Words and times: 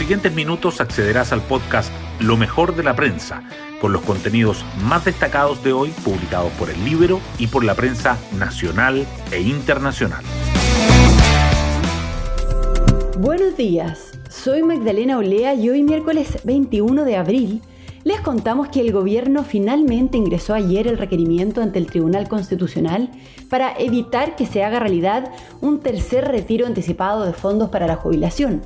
siguientes 0.00 0.32
minutos 0.32 0.80
accederás 0.80 1.30
al 1.30 1.42
podcast 1.42 1.92
Lo 2.20 2.38
mejor 2.38 2.74
de 2.74 2.82
la 2.82 2.96
prensa, 2.96 3.42
con 3.82 3.92
los 3.92 4.00
contenidos 4.00 4.64
más 4.82 5.04
destacados 5.04 5.62
de 5.62 5.74
hoy 5.74 5.90
publicados 6.02 6.50
por 6.52 6.70
el 6.70 6.82
libro 6.86 7.20
y 7.38 7.48
por 7.48 7.64
la 7.64 7.74
prensa 7.74 8.16
nacional 8.38 9.06
e 9.30 9.42
internacional. 9.42 10.24
Buenos 13.18 13.58
días, 13.58 14.18
soy 14.30 14.62
Magdalena 14.62 15.18
Olea 15.18 15.52
y 15.52 15.68
hoy 15.68 15.82
miércoles 15.82 16.38
21 16.44 17.04
de 17.04 17.16
abril 17.18 17.62
les 18.02 18.22
contamos 18.22 18.68
que 18.68 18.80
el 18.80 18.92
gobierno 18.92 19.44
finalmente 19.44 20.16
ingresó 20.16 20.54
ayer 20.54 20.86
el 20.86 20.96
requerimiento 20.96 21.60
ante 21.60 21.78
el 21.78 21.86
Tribunal 21.86 22.30
Constitucional 22.30 23.10
para 23.50 23.74
evitar 23.78 24.36
que 24.36 24.46
se 24.46 24.64
haga 24.64 24.78
realidad 24.78 25.30
un 25.60 25.80
tercer 25.80 26.26
retiro 26.26 26.66
anticipado 26.66 27.26
de 27.26 27.34
fondos 27.34 27.68
para 27.68 27.86
la 27.86 27.96
jubilación. 27.96 28.62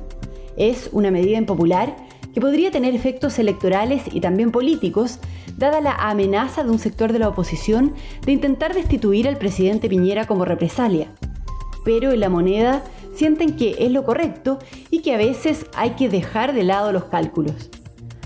Es 0.57 0.89
una 0.91 1.11
medida 1.11 1.37
impopular 1.37 1.95
que 2.33 2.41
podría 2.41 2.69
tener 2.69 2.93
efectos 2.93 3.39
electorales 3.39 4.03
y 4.11 4.19
también 4.19 4.51
políticos, 4.51 5.19
dada 5.57 5.79
la 5.79 5.93
amenaza 5.93 6.63
de 6.63 6.69
un 6.69 6.79
sector 6.79 7.13
de 7.13 7.19
la 7.19 7.29
oposición 7.29 7.93
de 8.25 8.33
intentar 8.33 8.73
destituir 8.73 9.27
al 9.27 9.37
presidente 9.37 9.87
Piñera 9.87 10.27
como 10.27 10.43
represalia. 10.43 11.07
Pero 11.85 12.11
en 12.11 12.19
la 12.19 12.29
moneda 12.29 12.83
sienten 13.13 13.55
que 13.55 13.75
es 13.79 13.91
lo 13.91 14.03
correcto 14.03 14.59
y 14.91 14.99
que 14.99 15.13
a 15.13 15.17
veces 15.17 15.65
hay 15.75 15.91
que 15.91 16.09
dejar 16.09 16.53
de 16.53 16.63
lado 16.63 16.91
los 16.91 17.05
cálculos. 17.05 17.69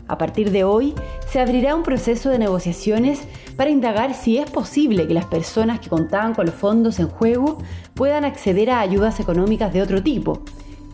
A 0.07 0.17
partir 0.17 0.49
de 0.49 0.63
hoy, 0.63 0.95
se 1.31 1.39
abrirá 1.39 1.75
un 1.75 1.83
proceso 1.83 2.31
de 2.31 2.39
negociaciones 2.39 3.21
para 3.55 3.69
indagar 3.69 4.15
si 4.15 4.39
es 4.39 4.49
posible 4.49 5.07
que 5.07 5.13
las 5.13 5.25
personas 5.25 5.79
que 5.79 5.89
contaban 5.89 6.33
con 6.33 6.47
los 6.47 6.55
fondos 6.55 6.99
en 6.99 7.09
juego 7.09 7.59
puedan 7.93 8.25
acceder 8.25 8.71
a 8.71 8.79
ayudas 8.79 9.19
económicas 9.19 9.71
de 9.71 9.83
otro 9.83 10.01
tipo, 10.01 10.41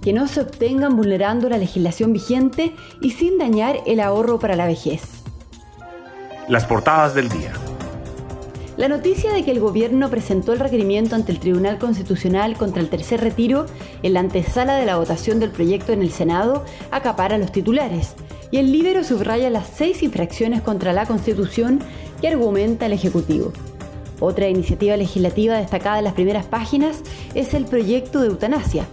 que 0.05 0.14
no 0.14 0.27
se 0.27 0.41
obtengan 0.41 0.95
vulnerando 0.95 1.50
la 1.50 1.58
legislación 1.58 2.14
vigente 2.14 2.75
y 3.02 3.09
sin 3.09 3.39
dañar 3.39 3.78
el 3.88 4.00
ahorro 4.00 4.38
para 4.38 4.56
la 4.56 4.67
vejez. 4.67 5.02
Las 6.48 6.64
portadas 6.66 7.16
del 7.16 7.28
día. 7.28 7.52
La 8.78 8.88
noticia 8.88 9.33
de 9.33 9.44
que 9.44 9.50
el 9.50 9.59
gobierno 9.59 10.11
presentó 10.11 10.53
el 10.53 10.59
requerimiento 10.59 11.16
ante 11.16 11.31
el 11.31 11.39
Tribunal 11.39 11.80
Constitucional 11.80 12.56
contra 12.56 12.83
el 12.83 12.89
tercer 12.89 13.20
retiro 13.20 13.66
en 14.03 14.14
la 14.14 14.20
antesala 14.20 14.76
de 14.76 14.86
la 14.86 14.98
votación 14.98 15.39
del 15.39 15.50
proyecto 15.50 15.92
en 15.92 16.03
el 16.03 16.11
Senado 16.11 16.64
acapara 16.92 17.39
los 17.39 17.52
titulares 17.52 18.14
y 18.52 18.58
el 18.58 18.72
libro 18.72 19.03
subraya 19.03 19.50
las 19.50 19.66
seis 19.67 20.03
infracciones 20.03 20.61
contra 20.61 20.94
la 20.94 21.08
Constitución 21.08 21.80
que 22.22 22.28
argumenta 22.28 22.86
el 22.86 22.94
Ejecutivo. 22.94 23.53
Otra 24.20 24.50
iniciativa 24.50 24.98
legislativa 24.98 25.58
destacada 25.58 25.98
en 25.98 26.03
las 26.03 26.14
primeras 26.14 26.45
páginas 26.45 27.02
es 27.33 27.56
el 27.56 27.66
proyecto 27.66 28.22
de 28.22 28.28
eutanasia. 28.28 28.86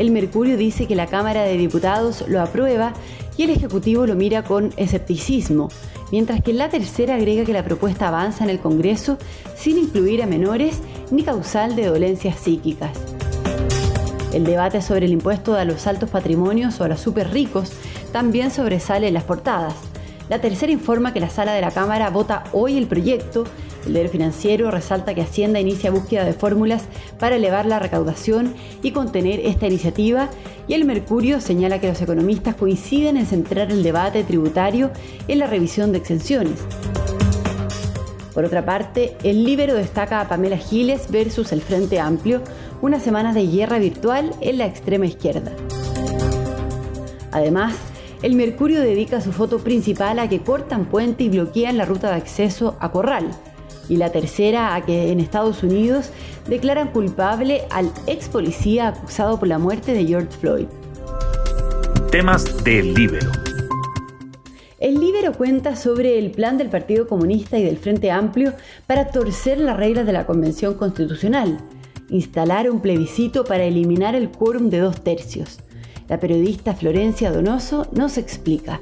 El 0.00 0.12
Mercurio 0.12 0.56
dice 0.56 0.86
que 0.86 0.96
la 0.96 1.06
Cámara 1.06 1.42
de 1.42 1.58
Diputados 1.58 2.24
lo 2.26 2.40
aprueba 2.40 2.94
y 3.36 3.42
el 3.42 3.50
Ejecutivo 3.50 4.06
lo 4.06 4.14
mira 4.14 4.42
con 4.42 4.72
escepticismo, 4.78 5.68
mientras 6.10 6.42
que 6.42 6.54
la 6.54 6.70
tercera 6.70 7.16
agrega 7.16 7.44
que 7.44 7.52
la 7.52 7.66
propuesta 7.66 8.08
avanza 8.08 8.42
en 8.42 8.48
el 8.48 8.60
Congreso 8.60 9.18
sin 9.54 9.76
incluir 9.76 10.22
a 10.22 10.26
menores 10.26 10.78
ni 11.10 11.22
causal 11.22 11.76
de 11.76 11.84
dolencias 11.84 12.38
psíquicas. 12.38 12.92
El 14.32 14.44
debate 14.44 14.80
sobre 14.80 15.04
el 15.04 15.12
impuesto 15.12 15.54
a 15.54 15.66
los 15.66 15.86
altos 15.86 16.08
patrimonios 16.08 16.80
o 16.80 16.84
a 16.84 16.88
los 16.88 17.00
super 17.00 17.30
ricos 17.30 17.70
también 18.10 18.50
sobresale 18.50 19.06
en 19.06 19.12
las 19.12 19.24
portadas. 19.24 19.74
La 20.30 20.40
tercera 20.40 20.70
informa 20.70 21.12
que 21.12 21.18
la 21.18 21.28
sala 21.28 21.52
de 21.54 21.60
la 21.60 21.72
Cámara 21.72 22.08
vota 22.08 22.44
hoy 22.52 22.78
el 22.78 22.86
proyecto. 22.86 23.42
El 23.84 23.94
deber 23.94 24.10
financiero 24.10 24.70
resalta 24.70 25.12
que 25.12 25.22
Hacienda 25.22 25.58
inicia 25.58 25.90
búsqueda 25.90 26.24
de 26.24 26.34
fórmulas 26.34 26.84
para 27.18 27.34
elevar 27.34 27.66
la 27.66 27.80
recaudación 27.80 28.54
y 28.80 28.92
contener 28.92 29.40
esta 29.40 29.66
iniciativa. 29.66 30.28
Y 30.68 30.74
el 30.74 30.84
Mercurio 30.84 31.40
señala 31.40 31.80
que 31.80 31.88
los 31.88 32.00
economistas 32.00 32.54
coinciden 32.54 33.16
en 33.16 33.26
centrar 33.26 33.72
el 33.72 33.82
debate 33.82 34.22
tributario 34.22 34.92
en 35.26 35.40
la 35.40 35.48
revisión 35.48 35.90
de 35.90 35.98
exenciones. 35.98 36.60
Por 38.32 38.44
otra 38.44 38.64
parte, 38.64 39.16
el 39.24 39.42
Libero 39.42 39.74
destaca 39.74 40.20
a 40.20 40.28
Pamela 40.28 40.58
Giles 40.58 41.10
versus 41.10 41.50
el 41.50 41.60
Frente 41.60 41.98
Amplio, 41.98 42.40
unas 42.82 43.02
semanas 43.02 43.34
de 43.34 43.48
guerra 43.48 43.80
virtual 43.80 44.32
en 44.40 44.58
la 44.58 44.66
extrema 44.66 45.06
izquierda. 45.06 45.50
Además, 47.32 47.74
el 48.22 48.34
Mercurio 48.34 48.80
dedica 48.80 49.20
su 49.20 49.32
foto 49.32 49.58
principal 49.58 50.18
a 50.18 50.28
que 50.28 50.40
cortan 50.40 50.86
puente 50.86 51.24
y 51.24 51.28
bloquean 51.30 51.78
la 51.78 51.84
ruta 51.84 52.10
de 52.10 52.16
acceso 52.16 52.76
a 52.80 52.90
Corral, 52.92 53.30
y 53.88 53.96
la 53.96 54.12
tercera 54.12 54.74
a 54.74 54.84
que 54.84 55.10
en 55.10 55.20
Estados 55.20 55.62
Unidos 55.62 56.10
declaran 56.48 56.88
culpable 56.88 57.62
al 57.70 57.90
ex 58.06 58.28
policía 58.28 58.88
acusado 58.88 59.38
por 59.38 59.48
la 59.48 59.58
muerte 59.58 59.92
de 59.92 60.06
George 60.06 60.36
Floyd. 60.38 60.66
Temas 62.10 62.62
del 62.64 62.94
Libero. 62.94 63.30
El 64.78 65.00
Libero 65.00 65.32
cuenta 65.32 65.76
sobre 65.76 66.18
el 66.18 66.30
plan 66.30 66.56
del 66.56 66.68
Partido 66.68 67.06
Comunista 67.06 67.58
y 67.58 67.64
del 67.64 67.78
Frente 67.78 68.10
Amplio 68.10 68.54
para 68.86 69.10
torcer 69.10 69.58
las 69.58 69.76
reglas 69.76 70.06
de 70.06 70.12
la 70.12 70.26
Convención 70.26 70.74
Constitucional 70.74 71.58
instalar 72.10 72.70
un 72.70 72.80
plebiscito 72.80 73.44
para 73.44 73.64
eliminar 73.64 74.14
el 74.14 74.30
quórum 74.30 74.68
de 74.68 74.78
dos 74.78 75.02
tercios. 75.02 75.60
La 76.10 76.18
periodista 76.18 76.74
Florencia 76.74 77.30
Donoso 77.30 77.86
nos 77.92 78.18
explica. 78.18 78.80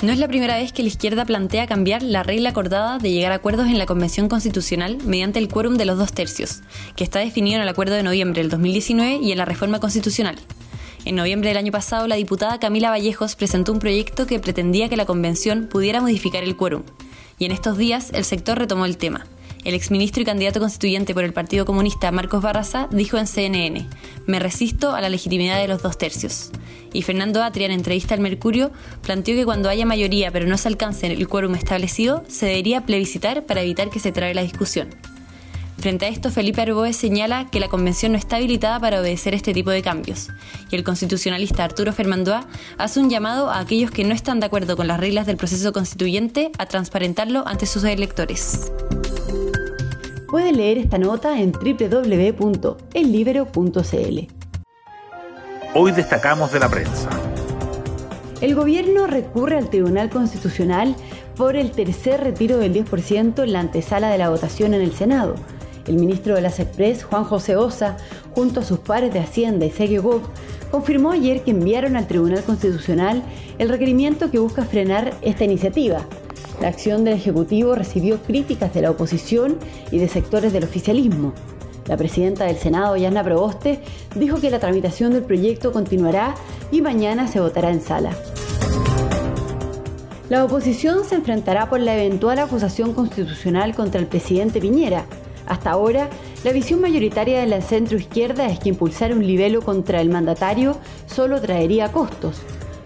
No 0.00 0.10
es 0.10 0.18
la 0.18 0.26
primera 0.26 0.56
vez 0.56 0.72
que 0.72 0.80
la 0.82 0.88
izquierda 0.88 1.26
plantea 1.26 1.66
cambiar 1.66 2.02
la 2.02 2.22
regla 2.22 2.48
acordada 2.48 2.96
de 2.96 3.12
llegar 3.12 3.32
a 3.32 3.34
acuerdos 3.34 3.66
en 3.66 3.76
la 3.76 3.84
Convención 3.84 4.26
Constitucional 4.26 4.96
mediante 5.04 5.38
el 5.38 5.48
quórum 5.48 5.74
de 5.74 5.84
los 5.84 5.98
dos 5.98 6.14
tercios, 6.14 6.62
que 6.96 7.04
está 7.04 7.18
definido 7.18 7.56
en 7.56 7.62
el 7.62 7.68
acuerdo 7.68 7.94
de 7.94 8.02
noviembre 8.02 8.40
del 8.40 8.50
2019 8.50 9.18
y 9.22 9.32
en 9.32 9.38
la 9.38 9.44
reforma 9.44 9.80
constitucional. 9.80 10.36
En 11.04 11.16
noviembre 11.16 11.50
del 11.50 11.58
año 11.58 11.70
pasado, 11.70 12.08
la 12.08 12.16
diputada 12.16 12.58
Camila 12.58 12.88
Vallejos 12.88 13.36
presentó 13.36 13.70
un 13.70 13.80
proyecto 13.80 14.26
que 14.26 14.40
pretendía 14.40 14.88
que 14.88 14.96
la 14.96 15.04
Convención 15.04 15.68
pudiera 15.70 16.00
modificar 16.00 16.42
el 16.42 16.56
quórum, 16.56 16.84
y 17.38 17.44
en 17.44 17.52
estos 17.52 17.76
días 17.76 18.12
el 18.14 18.24
sector 18.24 18.58
retomó 18.58 18.86
el 18.86 18.96
tema. 18.96 19.26
El 19.64 19.72
exministro 19.72 20.20
y 20.20 20.26
candidato 20.26 20.60
constituyente 20.60 21.14
por 21.14 21.24
el 21.24 21.32
Partido 21.32 21.64
Comunista, 21.64 22.12
Marcos 22.12 22.42
Barraza, 22.42 22.86
dijo 22.90 23.16
en 23.16 23.26
CNN, 23.26 23.86
me 24.26 24.38
resisto 24.38 24.94
a 24.94 25.00
la 25.00 25.08
legitimidad 25.08 25.58
de 25.58 25.68
los 25.68 25.82
dos 25.82 25.96
tercios. 25.96 26.50
Y 26.92 27.00
Fernando 27.00 27.42
Atria, 27.42 27.66
en 27.66 27.72
entrevista 27.72 28.12
al 28.14 28.20
Mercurio, 28.20 28.72
planteó 29.02 29.34
que 29.34 29.46
cuando 29.46 29.70
haya 29.70 29.86
mayoría 29.86 30.30
pero 30.30 30.46
no 30.46 30.58
se 30.58 30.68
alcance 30.68 31.06
el 31.06 31.28
quórum 31.28 31.54
establecido, 31.54 32.22
se 32.28 32.44
debería 32.44 32.84
plebiscitar 32.84 33.46
para 33.46 33.62
evitar 33.62 33.88
que 33.88 34.00
se 34.00 34.12
trabe 34.12 34.34
la 34.34 34.42
discusión. 34.42 34.90
Frente 35.78 36.06
a 36.06 36.08
esto, 36.08 36.30
Felipe 36.30 36.62
Arboe 36.62 36.92
señala 36.92 37.48
que 37.50 37.58
la 37.58 37.68
convención 37.68 38.12
no 38.12 38.18
está 38.18 38.36
habilitada 38.36 38.78
para 38.80 39.00
obedecer 39.00 39.34
este 39.34 39.52
tipo 39.52 39.70
de 39.70 39.82
cambios, 39.82 40.28
y 40.70 40.76
el 40.76 40.84
constitucionalista 40.84 41.64
Arturo 41.64 41.92
Fermandoa 41.92 42.46
hace 42.78 43.00
un 43.00 43.10
llamado 43.10 43.50
a 43.50 43.58
aquellos 43.58 43.90
que 43.90 44.04
no 44.04 44.14
están 44.14 44.40
de 44.40 44.46
acuerdo 44.46 44.76
con 44.76 44.86
las 44.86 45.00
reglas 45.00 45.26
del 45.26 45.36
proceso 45.36 45.72
constituyente 45.72 46.52
a 46.58 46.66
transparentarlo 46.66 47.46
ante 47.46 47.66
sus 47.66 47.84
electores. 47.84 48.70
Puede 50.34 50.52
leer 50.52 50.78
esta 50.78 50.98
nota 50.98 51.38
en 51.38 51.52
www.ellibero.cl. 51.52 54.18
Hoy 55.76 55.92
destacamos 55.92 56.52
de 56.52 56.58
la 56.58 56.68
prensa. 56.68 57.08
El 58.40 58.56
gobierno 58.56 59.06
recurre 59.06 59.56
al 59.56 59.70
Tribunal 59.70 60.10
Constitucional 60.10 60.96
por 61.36 61.54
el 61.54 61.70
tercer 61.70 62.20
retiro 62.20 62.58
del 62.58 62.74
10% 62.74 63.44
en 63.44 63.52
la 63.52 63.60
antesala 63.60 64.08
de 64.08 64.18
la 64.18 64.28
votación 64.28 64.74
en 64.74 64.80
el 64.80 64.92
Senado. 64.92 65.36
El 65.86 65.98
ministro 65.98 66.34
de 66.34 66.40
las 66.40 66.58
Express, 66.58 67.04
Juan 67.04 67.22
José 67.22 67.54
Osa, 67.54 67.96
junto 68.34 68.58
a 68.58 68.64
sus 68.64 68.80
pares 68.80 69.12
de 69.12 69.20
Hacienda 69.20 69.66
y 69.66 69.70
Seguegov, 69.70 70.22
confirmó 70.72 71.12
ayer 71.12 71.44
que 71.44 71.52
enviaron 71.52 71.94
al 71.94 72.08
Tribunal 72.08 72.42
Constitucional 72.42 73.22
el 73.60 73.68
requerimiento 73.68 74.32
que 74.32 74.40
busca 74.40 74.64
frenar 74.64 75.14
esta 75.22 75.44
iniciativa. 75.44 76.04
La 76.60 76.68
acción 76.68 77.04
del 77.04 77.14
Ejecutivo 77.14 77.74
recibió 77.74 78.22
críticas 78.22 78.72
de 78.72 78.82
la 78.82 78.90
oposición 78.90 79.58
y 79.90 79.98
de 79.98 80.08
sectores 80.08 80.52
del 80.52 80.64
oficialismo. 80.64 81.32
La 81.86 81.96
presidenta 81.96 82.44
del 82.44 82.56
Senado, 82.56 82.96
Yana 82.96 83.22
Proboste, 83.22 83.80
dijo 84.14 84.40
que 84.40 84.50
la 84.50 84.58
tramitación 84.58 85.12
del 85.12 85.22
proyecto 85.22 85.72
continuará 85.72 86.34
y 86.70 86.80
mañana 86.80 87.28
se 87.28 87.40
votará 87.40 87.70
en 87.70 87.80
sala. 87.80 88.16
La 90.30 90.42
oposición 90.42 91.04
se 91.04 91.16
enfrentará 91.16 91.68
por 91.68 91.80
la 91.80 91.94
eventual 91.94 92.38
acusación 92.38 92.94
constitucional 92.94 93.74
contra 93.74 94.00
el 94.00 94.06
presidente 94.06 94.60
Piñera. 94.60 95.04
Hasta 95.46 95.72
ahora, 95.72 96.08
la 96.44 96.52
visión 96.52 96.80
mayoritaria 96.80 97.40
de 97.40 97.46
la 97.46 97.60
centroizquierda 97.60 98.46
es 98.46 98.58
que 98.58 98.70
impulsar 98.70 99.12
un 99.12 99.26
libelo 99.26 99.60
contra 99.60 100.00
el 100.00 100.08
mandatario 100.08 100.78
solo 101.06 101.42
traería 101.42 101.92
costos. 101.92 102.40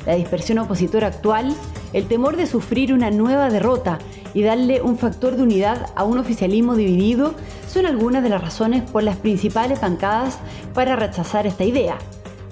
La 0.04 0.14
dispersión 0.14 0.58
opositora 0.58 1.06
actual 1.06 1.54
el 1.92 2.06
temor 2.06 2.36
de 2.36 2.46
sufrir 2.46 2.92
una 2.92 3.10
nueva 3.10 3.50
derrota 3.50 3.98
y 4.34 4.42
darle 4.42 4.82
un 4.82 4.98
factor 4.98 5.36
de 5.36 5.42
unidad 5.42 5.86
a 5.96 6.04
un 6.04 6.18
oficialismo 6.18 6.76
dividido 6.76 7.34
son 7.66 7.86
algunas 7.86 8.22
de 8.22 8.28
las 8.28 8.42
razones 8.42 8.82
por 8.82 9.02
las 9.02 9.16
principales 9.16 9.80
bancadas 9.80 10.38
para 10.74 10.96
rechazar 10.96 11.46
esta 11.46 11.64
idea. 11.64 11.98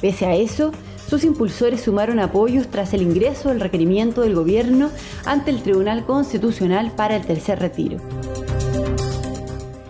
Pese 0.01 0.27
a 0.27 0.35
eso, 0.35 0.73
sus 1.09 1.25
impulsores 1.25 1.83
sumaron 1.83 2.19
apoyos 2.19 2.69
tras 2.69 2.93
el 2.95 3.03
ingreso 3.03 3.51
del 3.51 3.61
requerimiento 3.61 4.23
del 4.23 4.35
gobierno 4.35 4.91
ante 5.25 5.51
el 5.51 5.63
Tribunal 5.63 6.05
Constitucional 6.05 6.93
para 6.97 7.17
el 7.17 7.25
tercer 7.25 7.61
retiro. 7.61 7.99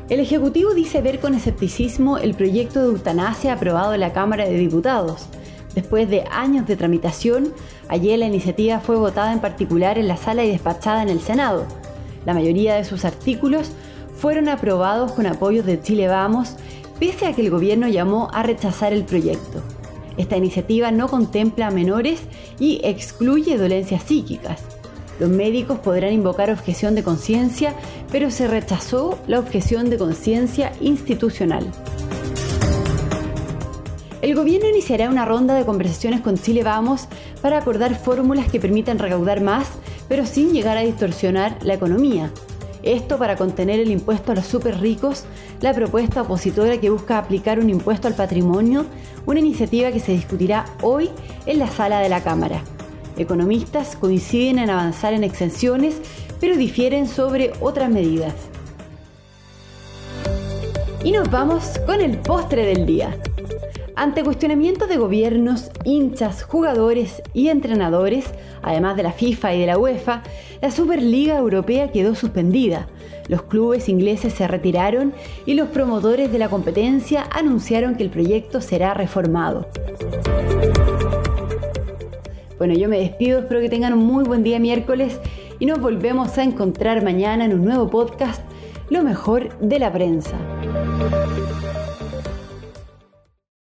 El 0.09 0.21
Ejecutivo 0.21 0.73
dice 0.75 1.01
ver 1.03 1.19
con 1.19 1.35
escepticismo 1.35 2.19
el 2.19 2.35
proyecto 2.35 2.81
de 2.81 2.89
eutanasia 2.89 3.55
aprobado 3.55 3.95
en 3.95 4.01
la 4.01 4.13
Cámara 4.13 4.45
de 4.45 4.57
Diputados 4.57 5.27
Después 5.77 6.09
de 6.09 6.25
años 6.31 6.67
de 6.67 6.75
tramitación, 6.75 7.53
ayer 7.89 8.19
la 8.19 8.27
iniciativa 8.27 8.81
fue 8.81 8.97
votada 8.97 9.35
en 9.35 9.41
particular 9.41 9.99
en 9.99 10.09
la 10.09 10.17
sala 10.17 10.43
y 10.43 10.51
despachada 10.51 11.03
en 11.03 11.11
el 11.11 11.21
Senado. 11.21 11.67
La 12.25 12.33
mayoría 12.33 12.77
de 12.77 12.85
sus 12.85 13.05
artículos 13.05 13.73
fueron 14.17 14.49
aprobados 14.49 15.13
con 15.13 15.27
apoyo 15.27 15.63
de 15.63 15.79
Chile 15.79 16.09
Vamos, 16.09 16.57
pese 16.99 17.27
a 17.27 17.35
que 17.35 17.43
el 17.43 17.51
gobierno 17.51 17.89
llamó 17.89 18.31
a 18.33 18.43
rechazar 18.43 18.95
el 18.95 19.05
proyecto. 19.05 19.63
Esta 20.17 20.39
iniciativa 20.39 20.91
no 20.91 21.09
contempla 21.09 21.67
a 21.67 21.71
menores 21.71 22.23
y 22.59 22.81
excluye 22.83 23.59
dolencias 23.59 24.03
psíquicas. 24.03 24.63
Los 25.21 25.29
médicos 25.29 25.79
podrán 25.81 26.15
invocar 26.15 26.51
objeción 26.51 26.95
de 26.95 27.03
conciencia, 27.03 27.75
pero 28.11 28.31
se 28.31 28.49
rechazó 28.49 29.19
la 29.27 29.39
objeción 29.39 29.91
de 29.91 29.99
conciencia 29.99 30.73
institucional. 30.81 31.71
El 34.23 34.35
gobierno 34.35 34.69
iniciará 34.69 35.11
una 35.11 35.27
ronda 35.27 35.55
de 35.55 35.67
conversaciones 35.67 36.23
con 36.23 36.39
Chile 36.39 36.63
Vamos 36.65 37.07
para 37.43 37.59
acordar 37.59 37.95
fórmulas 37.95 38.51
que 38.51 38.59
permitan 38.59 38.99
recaudar 38.99 39.43
más, 39.43 39.69
pero 40.09 40.25
sin 40.25 40.53
llegar 40.53 40.79
a 40.79 40.83
distorsionar 40.83 41.59
la 41.63 41.75
economía. 41.75 42.31
Esto 42.83 43.19
para 43.19 43.37
contener 43.37 43.79
el 43.79 43.91
impuesto 43.91 44.33
a 44.33 44.35
los 44.35 44.47
super 44.47 44.81
ricos, 44.81 45.25
la 45.61 45.75
propuesta 45.75 46.23
opositora 46.23 46.81
que 46.81 46.89
busca 46.89 47.19
aplicar 47.19 47.59
un 47.59 47.69
impuesto 47.69 48.09
al 48.09 48.15
patrimonio, 48.15 48.87
una 49.27 49.41
iniciativa 49.41 49.93
que 49.93 50.01
se 50.01 50.13
discutirá 50.13 50.65
hoy 50.83 51.11
en 51.45 51.59
la 51.59 51.69
sala 51.69 52.01
de 52.01 52.09
la 52.09 52.23
Cámara. 52.23 52.63
Economistas 53.19 53.97
coinciden 53.97 54.59
en 54.61 54.71
avanzar 54.71 55.13
en 55.13 55.25
exenciones, 55.25 56.01
pero 56.41 56.57
difieren 56.57 57.07
sobre 57.07 57.53
otras 57.61 57.91
medidas. 57.91 58.35
Y 61.05 61.13
nos 61.13 61.31
vamos 61.31 61.79
con 61.87 62.01
el 62.01 62.19
postre 62.19 62.65
del 62.65 62.87
día. 62.87 63.17
Ante 63.99 64.23
cuestionamientos 64.23 64.91
de 64.91 64.99
gobiernos, 64.99 65.71
hinchas, 65.85 66.43
jugadores 66.43 67.23
y 67.33 67.49
entrenadores, 67.49 68.27
además 68.61 68.95
de 68.95 69.03
la 69.03 69.13
FIFA 69.13 69.55
y 69.55 69.61
de 69.61 69.67
la 69.67 69.79
UEFA, 69.79 70.23
la 70.61 70.71
Superliga 70.71 71.39
Europea 71.39 71.91
quedó 71.91 72.15
suspendida. 72.15 72.89
Los 73.29 73.45
clubes 73.45 73.89
ingleses 73.89 74.35
se 74.35 74.47
retiraron 74.47 75.15
y 75.47 75.55
los 75.55 75.69
promotores 75.69 76.31
de 76.31 76.39
la 76.39 76.51
competencia 76.51 77.27
anunciaron 77.33 77.95
que 77.95 78.03
el 78.03 78.11
proyecto 78.11 78.61
será 78.61 78.93
reformado. 78.93 79.67
Bueno, 82.59 82.75
yo 82.75 82.91
me 82.91 82.99
despido, 82.99 83.39
espero 83.39 83.63
que 83.63 83.71
tengan 83.71 83.95
un 83.95 84.05
muy 84.05 84.25
buen 84.25 84.43
día 84.43 84.59
miércoles 84.59 85.19
y 85.59 85.65
nos 85.65 85.81
volvemos 85.81 86.37
a 86.37 86.43
encontrar 86.43 87.03
mañana 87.03 87.47
en 87.47 87.55
un 87.55 87.65
nuevo 87.65 87.89
podcast, 87.89 88.43
Lo 88.91 89.03
mejor 89.03 89.59
de 89.59 89.79
la 89.79 89.91
prensa. 89.91 90.37